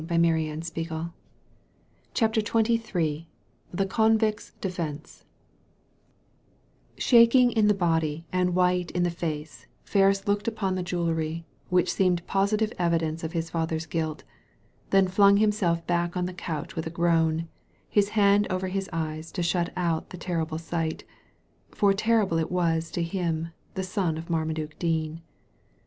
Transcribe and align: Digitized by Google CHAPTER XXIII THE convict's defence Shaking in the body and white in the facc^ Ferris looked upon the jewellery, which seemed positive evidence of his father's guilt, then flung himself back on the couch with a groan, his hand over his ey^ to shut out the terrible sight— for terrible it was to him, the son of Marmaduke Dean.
Digitized 0.03 0.73
by 0.73 0.81
Google 0.81 1.13
CHAPTER 2.15 2.41
XXIII 2.41 3.27
THE 3.71 3.85
convict's 3.85 4.53
defence 4.59 5.25
Shaking 6.97 7.51
in 7.51 7.67
the 7.67 7.75
body 7.75 8.25
and 8.33 8.55
white 8.55 8.89
in 8.89 9.03
the 9.03 9.11
facc^ 9.11 9.67
Ferris 9.83 10.27
looked 10.27 10.47
upon 10.47 10.73
the 10.73 10.81
jewellery, 10.81 11.45
which 11.69 11.93
seemed 11.93 12.25
positive 12.25 12.73
evidence 12.79 13.23
of 13.23 13.33
his 13.33 13.51
father's 13.51 13.85
guilt, 13.85 14.23
then 14.89 15.07
flung 15.07 15.37
himself 15.37 15.85
back 15.85 16.17
on 16.17 16.25
the 16.25 16.33
couch 16.33 16.75
with 16.75 16.87
a 16.87 16.89
groan, 16.89 17.47
his 17.87 18.09
hand 18.17 18.47
over 18.49 18.69
his 18.69 18.87
ey^ 18.91 19.31
to 19.33 19.43
shut 19.43 19.71
out 19.75 20.09
the 20.09 20.17
terrible 20.17 20.57
sight— 20.57 21.03
for 21.75 21.93
terrible 21.93 22.39
it 22.39 22.49
was 22.51 22.89
to 22.89 23.03
him, 23.03 23.49
the 23.75 23.83
son 23.83 24.17
of 24.17 24.31
Marmaduke 24.31 24.79
Dean. 24.79 25.21